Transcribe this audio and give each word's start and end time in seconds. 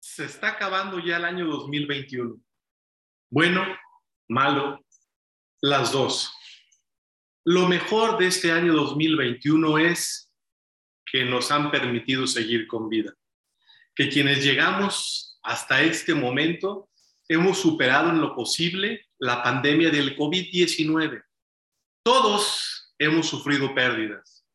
se 0.00 0.24
está 0.24 0.48
acabando 0.48 0.98
ya 0.98 1.18
el 1.18 1.24
año 1.24 1.46
2021. 1.46 2.40
Bueno, 3.30 3.64
malo, 4.28 4.84
las 5.60 5.92
dos. 5.92 6.32
Lo 7.44 7.68
mejor 7.68 8.18
de 8.18 8.26
este 8.26 8.50
año 8.50 8.72
2021 8.72 9.78
es 9.78 10.32
que 11.04 11.24
nos 11.24 11.50
han 11.50 11.70
permitido 11.70 12.26
seguir 12.26 12.66
con 12.66 12.88
vida, 12.88 13.14
que 13.94 14.08
quienes 14.08 14.42
llegamos 14.42 15.38
hasta 15.42 15.82
este 15.82 16.14
momento 16.14 16.88
hemos 17.28 17.58
superado 17.58 18.10
en 18.10 18.20
lo 18.20 18.34
posible 18.34 19.08
la 19.18 19.42
pandemia 19.42 19.90
del 19.90 20.16
COVID-19. 20.16 21.22
Todos 22.02 22.94
hemos 22.98 23.28
sufrido 23.28 23.74
pérdidas, 23.74 24.46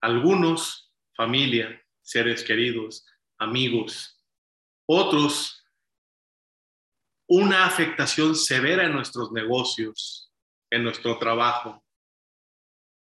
algunos, 0.00 0.92
familia, 1.14 1.82
seres 2.02 2.42
queridos, 2.42 3.06
amigos, 3.38 4.14
otros, 4.86 5.64
una 7.28 7.64
afectación 7.64 8.34
severa 8.34 8.84
en 8.84 8.92
nuestros 8.92 9.32
negocios, 9.32 10.32
en 10.70 10.84
nuestro 10.84 11.18
trabajo. 11.18 11.84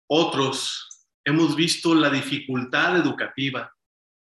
Otros, 0.08 0.88
hemos 1.24 1.56
visto 1.56 1.94
la 1.94 2.10
dificultad 2.10 2.96
educativa 2.96 3.74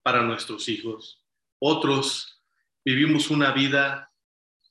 para 0.02 0.22
nuestros 0.22 0.68
hijos. 0.68 1.24
Otros, 1.60 2.42
vivimos 2.84 3.30
una 3.30 3.52
vida 3.52 4.12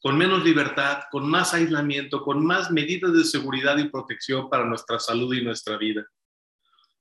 con 0.01 0.17
menos 0.17 0.43
libertad, 0.43 1.03
con 1.11 1.29
más 1.29 1.53
aislamiento, 1.53 2.21
con 2.23 2.45
más 2.45 2.71
medidas 2.71 3.13
de 3.13 3.23
seguridad 3.23 3.77
y 3.77 3.89
protección 3.89 4.49
para 4.49 4.65
nuestra 4.65 4.99
salud 4.99 5.33
y 5.33 5.43
nuestra 5.43 5.77
vida. 5.77 6.05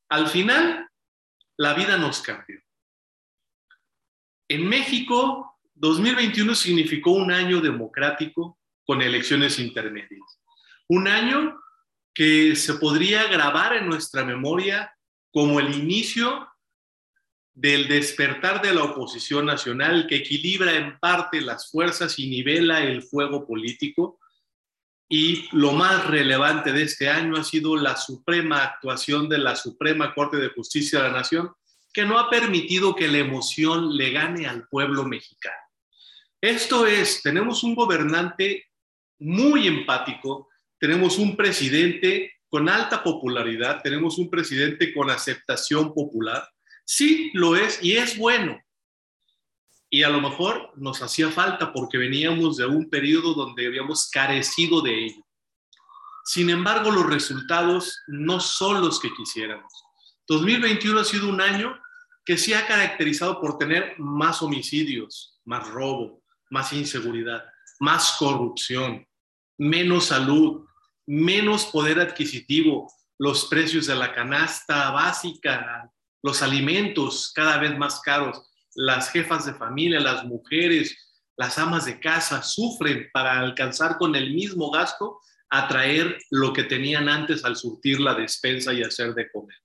Al 0.09 0.29
final, 0.29 0.89
la 1.59 1.75
vida 1.75 1.99
nos 1.99 2.21
cambió. 2.23 2.61
En 4.49 4.69
México 4.69 5.56
2021 5.77 6.55
significó 6.55 7.13
un 7.13 7.31
año 7.31 7.61
democrático 7.61 8.59
con 8.85 9.03
elecciones 9.03 9.59
intermedias. 9.59 10.41
Un 10.89 11.07
año 11.07 11.61
que 12.15 12.57
se 12.57 12.75
podría 12.75 13.25
grabar 13.29 13.77
en 13.77 13.87
nuestra 13.87 14.25
memoria 14.25 14.91
como 15.31 15.61
el 15.61 15.75
inicio 15.75 16.49
del 17.53 17.89
despertar 17.89 18.63
de 18.63 18.75
la 18.75 18.85
oposición 18.85 19.45
nacional 19.45 20.07
que 20.07 20.17
equilibra 20.17 20.75
en 20.75 20.99
parte 20.99 21.43
las 21.43 21.71
fuerzas 21.71 22.19
y 22.19 22.29
nivela 22.29 22.83
el 22.83 23.03
fuego 23.03 23.47
político. 23.47 24.19
Y 25.11 25.47
lo 25.53 25.73
más 25.73 26.07
relevante 26.07 26.73
de 26.73 26.85
este 26.85 27.11
año 27.11 27.37
ha 27.37 27.45
sido 27.45 27.77
la 27.77 27.97
suprema 27.97 28.63
actuación 28.63 29.29
de 29.29 29.39
la 29.39 29.55
Suprema 29.57 30.15
Corte 30.15 30.39
de 30.39 30.49
Justicia 30.49 31.03
de 31.03 31.09
la 31.09 31.19
Nación, 31.19 31.53
que 31.93 32.07
no 32.07 32.19
ha 32.19 32.31
permitido 32.31 32.95
que 32.95 33.09
la 33.09 33.19
emoción 33.19 33.95
le 33.95 34.11
gane 34.11 34.47
al 34.47 34.67
pueblo 34.69 35.05
mexicano. 35.05 35.66
Esto 36.41 36.87
es, 36.87 37.23
tenemos 37.23 37.63
un 37.63 37.75
gobernante 37.75 38.67
muy 39.19 39.67
empático, 39.67 40.49
tenemos 40.79 41.19
un 41.19 41.37
presidente 41.37 42.33
con 42.49 42.69
alta 42.69 43.03
popularidad, 43.03 43.81
tenemos 43.83 44.19
un 44.19 44.31
presidente 44.31 44.93
con 44.93 45.11
aceptación 45.11 45.93
popular. 45.95 46.49
Sí, 46.85 47.31
lo 47.35 47.57
es 47.57 47.83
y 47.83 47.97
es 47.97 48.17
bueno. 48.17 48.61
Y 49.89 50.03
a 50.03 50.09
lo 50.09 50.21
mejor 50.21 50.73
nos 50.77 51.01
hacía 51.03 51.31
falta 51.31 51.73
porque 51.73 51.99
veníamos 51.99 52.57
de 52.57 52.67
un 52.67 52.91
periodo 52.91 53.35
donde 53.35 53.67
habíamos 53.67 54.11
carecido 54.11 54.83
de 54.83 55.07
ello. 55.07 55.27
Sin 56.25 56.51
embargo, 56.51 56.91
los 56.91 57.07
resultados 57.07 58.03
no 58.09 58.41
son 58.41 58.81
los 58.81 59.01
que 59.01 59.13
quisiéramos. 59.15 59.73
2021 60.27 61.01
ha 61.01 61.05
sido 61.05 61.29
un 61.29 61.41
año 61.41 61.81
que 62.25 62.37
se 62.37 62.57
ha 62.57 62.67
caracterizado 62.67 63.41
por 63.41 63.59
tener 63.59 63.95
más 63.99 64.43
homicidios, 64.43 65.41
más 65.45 65.69
robo, 65.69 66.25
más 66.51 66.73
inseguridad, 66.73 67.45
más 67.81 68.17
corrupción, 68.19 69.07
menos 69.59 70.07
salud, 70.07 70.67
menos 71.07 71.67
poder 71.67 72.01
adquisitivo, 72.01 72.93
los 73.19 73.47
precios 73.47 73.87
de 73.87 73.95
la 73.95 74.13
canasta 74.13 74.91
básica, 74.91 75.91
los 76.23 76.43
alimentos 76.43 77.33
cada 77.35 77.59
vez 77.59 77.77
más 77.79 78.01
caros, 78.01 78.51
las 78.75 79.11
jefas 79.11 79.47
de 79.47 79.55
familia, 79.55 80.01
las 80.01 80.25
mujeres, 80.25 80.97
las 81.37 81.59
amas 81.59 81.85
de 81.87 82.01
casa 82.01 82.43
sufren 82.43 83.09
para 83.13 83.39
alcanzar 83.41 83.97
con 83.99 84.15
el 84.17 84.35
mismo 84.35 84.71
gasto 84.71 85.21
atraer 85.51 86.19
lo 86.31 86.53
que 86.53 86.65
tenían 86.65 87.09
antes 87.09 87.45
al 87.45 87.57
surtir 87.57 88.01
la 88.01 88.15
despensa 88.15 88.73
y 88.73 88.83
hacer 88.83 89.15
de 89.15 89.31
comer. 89.31 89.57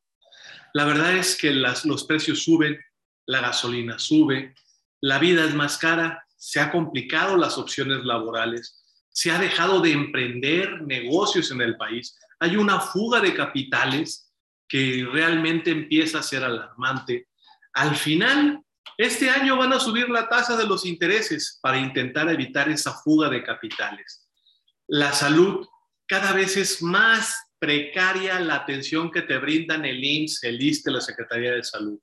La 0.74 0.86
verdad 0.86 1.18
es 1.18 1.36
que 1.36 1.52
los 1.52 2.04
precios 2.06 2.44
suben, 2.44 2.80
la 3.26 3.42
gasolina 3.42 4.00
sube, 4.00 4.54
la 5.02 5.20
vida 5.20 5.44
es 5.46 5.54
más 5.54 5.78
cara, 5.78 6.26
se 6.42 6.60
ha 6.60 6.72
complicado 6.72 7.38
las 7.38 7.60
opciones 7.60 8.04
laborales, 8.04 8.84
se 9.10 9.30
ha 9.30 9.38
dejado 9.38 9.80
de 9.80 9.92
emprender 9.92 10.82
negocios 10.82 11.52
en 11.52 11.62
el 11.62 11.78
país, 11.78 12.18
hay 12.40 12.56
una 12.56 12.80
fuga 12.80 13.22
de 13.22 13.36
capitales 13.36 14.34
que 14.68 15.08
realmente 15.12 15.70
empieza 15.70 16.18
a 16.18 16.24
ser 16.24 16.44
alarmante. 16.44 17.28
Al 17.74 17.96
final, 17.96 18.60
este 18.98 19.30
año 19.30 19.56
van 19.56 19.72
a 19.74 19.80
subir 19.80 20.10
la 20.10 20.28
tasa 20.28 20.58
de 20.58 20.66
los 20.66 20.84
intereses 20.84 21.60
para 21.62 21.78
intentar 21.78 22.28
evitar 22.28 22.70
esa 22.70 22.92
fuga 22.92 23.30
de 23.30 23.44
capitales. 23.44 24.28
La 24.88 25.14
salud 25.14 25.68
cada 26.08 26.34
vez 26.34 26.58
es 26.58 26.82
más 26.82 27.36
precaria 27.60 28.40
la 28.40 28.56
atención 28.56 29.12
que 29.12 29.22
te 29.22 29.38
brindan 29.38 29.86
el 29.86 30.04
INSS, 30.04 30.44
el 30.46 30.60
ISTE, 30.60 30.90
la 30.90 31.02
Secretaría 31.02 31.52
de 31.52 31.64
Salud. 31.64 32.00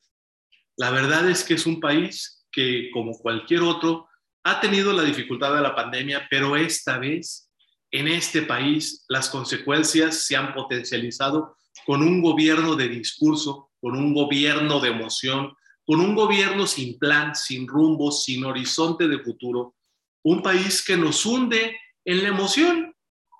La 0.76 0.90
verdad 0.90 1.28
es 1.28 1.42
que 1.42 1.54
es 1.54 1.66
un 1.66 1.80
país 1.80 2.46
que, 2.52 2.90
como 2.92 3.18
cualquier 3.18 3.62
otro, 3.62 4.07
ha 4.48 4.60
tenido 4.60 4.92
la 4.92 5.02
dificultad 5.02 5.54
de 5.54 5.60
la 5.60 5.74
pandemia, 5.74 6.26
pero 6.30 6.56
esta 6.56 6.98
vez 6.98 7.50
en 7.90 8.08
este 8.08 8.42
país 8.42 9.04
las 9.08 9.28
consecuencias 9.28 10.26
se 10.26 10.36
han 10.36 10.54
potencializado 10.54 11.56
con 11.84 12.02
un 12.02 12.22
gobierno 12.22 12.74
de 12.74 12.88
discurso, 12.88 13.70
con 13.80 13.94
un 13.96 14.14
gobierno 14.14 14.80
de 14.80 14.88
emoción, 14.88 15.54
con 15.84 16.00
un 16.00 16.14
gobierno 16.14 16.66
sin 16.66 16.98
plan, 16.98 17.34
sin 17.34 17.66
rumbo, 17.66 18.10
sin 18.10 18.44
horizonte 18.44 19.06
de 19.06 19.18
futuro, 19.18 19.74
un 20.22 20.42
país 20.42 20.82
que 20.84 20.96
nos 20.96 21.24
hunde 21.26 21.78
en 22.04 22.22
la 22.22 22.28
emoción 22.28 22.94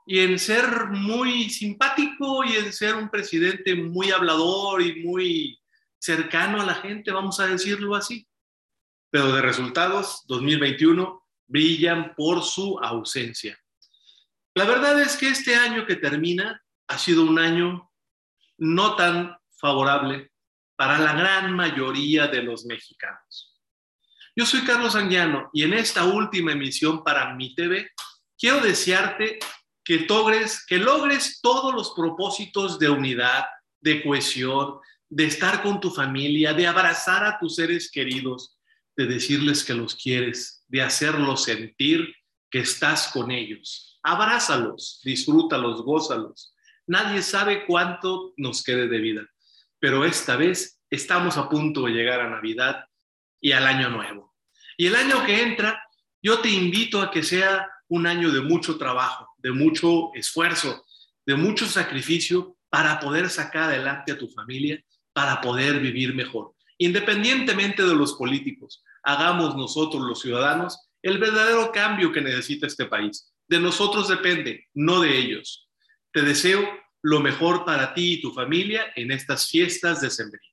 y 0.06 0.20
en 0.20 0.38
ser 0.38 0.88
muy 0.90 1.48
simpático 1.50 2.44
y 2.44 2.56
en 2.56 2.72
ser 2.72 2.94
un 2.94 3.08
presidente 3.08 3.74
muy 3.74 4.10
hablador 4.10 4.82
y 4.82 5.02
muy 5.04 5.58
cercano 5.98 6.60
a 6.60 6.66
la 6.66 6.74
gente, 6.76 7.10
vamos 7.10 7.40
a 7.40 7.46
decirlo 7.46 7.94
así 7.94 8.26
pero 9.10 9.32
de 9.32 9.42
resultados 9.42 10.24
2021 10.26 11.24
brillan 11.46 12.14
por 12.14 12.42
su 12.42 12.78
ausencia. 12.80 13.58
La 14.54 14.64
verdad 14.64 15.00
es 15.00 15.16
que 15.16 15.28
este 15.28 15.56
año 15.56 15.86
que 15.86 15.96
termina 15.96 16.62
ha 16.88 16.98
sido 16.98 17.22
un 17.22 17.38
año 17.38 17.90
no 18.58 18.96
tan 18.96 19.36
favorable 19.56 20.32
para 20.76 20.98
la 20.98 21.12
gran 21.12 21.54
mayoría 21.54 22.26
de 22.26 22.42
los 22.42 22.64
mexicanos. 22.64 23.56
Yo 24.36 24.46
soy 24.46 24.62
Carlos 24.62 24.94
Anguiano 24.94 25.50
y 25.52 25.64
en 25.64 25.74
esta 25.74 26.04
última 26.04 26.52
emisión 26.52 27.02
para 27.02 27.34
mi 27.34 27.54
TV 27.54 27.90
quiero 28.38 28.60
desearte 28.60 29.38
que 29.84 30.00
logres, 30.00 30.64
que 30.66 30.78
logres 30.78 31.40
todos 31.40 31.74
los 31.74 31.92
propósitos 31.92 32.78
de 32.78 32.90
unidad, 32.90 33.46
de 33.80 34.02
cohesión, 34.02 34.78
de 35.08 35.24
estar 35.24 35.62
con 35.62 35.80
tu 35.80 35.90
familia, 35.90 36.52
de 36.52 36.66
abrazar 36.66 37.24
a 37.24 37.38
tus 37.38 37.56
seres 37.56 37.90
queridos, 37.90 38.57
de 38.98 39.06
decirles 39.06 39.64
que 39.64 39.74
los 39.74 39.94
quieres, 39.94 40.64
de 40.66 40.82
hacerlos 40.82 41.44
sentir 41.44 42.16
que 42.50 42.58
estás 42.58 43.12
con 43.12 43.30
ellos. 43.30 44.00
Abrázalos, 44.02 45.00
disfrútalos, 45.04 45.82
gózalos. 45.82 46.52
Nadie 46.84 47.22
sabe 47.22 47.64
cuánto 47.64 48.34
nos 48.36 48.64
quede 48.64 48.88
de 48.88 48.98
vida, 48.98 49.22
pero 49.78 50.04
esta 50.04 50.34
vez 50.34 50.80
estamos 50.90 51.36
a 51.36 51.48
punto 51.48 51.82
de 51.82 51.92
llegar 51.92 52.20
a 52.20 52.28
Navidad 52.28 52.86
y 53.40 53.52
al 53.52 53.68
año 53.68 53.88
nuevo. 53.88 54.34
Y 54.76 54.86
el 54.86 54.96
año 54.96 55.24
que 55.24 55.42
entra, 55.42 55.80
yo 56.20 56.40
te 56.40 56.50
invito 56.50 57.00
a 57.00 57.12
que 57.12 57.22
sea 57.22 57.68
un 57.86 58.04
año 58.04 58.32
de 58.32 58.40
mucho 58.40 58.78
trabajo, 58.78 59.28
de 59.38 59.52
mucho 59.52 60.12
esfuerzo, 60.14 60.84
de 61.24 61.36
mucho 61.36 61.66
sacrificio 61.66 62.56
para 62.68 62.98
poder 62.98 63.30
sacar 63.30 63.64
adelante 63.64 64.10
a 64.10 64.18
tu 64.18 64.28
familia, 64.28 64.82
para 65.12 65.40
poder 65.40 65.78
vivir 65.78 66.16
mejor, 66.16 66.54
independientemente 66.78 67.84
de 67.84 67.94
los 67.94 68.14
políticos, 68.14 68.82
hagamos 69.08 69.56
nosotros 69.56 70.02
los 70.02 70.20
ciudadanos 70.20 70.90
el 71.02 71.16
verdadero 71.16 71.72
cambio 71.72 72.12
que 72.12 72.20
necesita 72.20 72.66
este 72.66 72.84
país. 72.84 73.32
De 73.48 73.58
nosotros 73.58 74.06
depende, 74.06 74.66
no 74.74 75.00
de 75.00 75.16
ellos. 75.16 75.70
Te 76.12 76.20
deseo 76.20 76.68
lo 77.02 77.20
mejor 77.20 77.64
para 77.64 77.94
ti 77.94 78.14
y 78.14 78.20
tu 78.20 78.32
familia 78.32 78.92
en 78.96 79.10
estas 79.10 79.48
fiestas 79.48 80.02
de 80.02 80.08
decembrinas. 80.08 80.47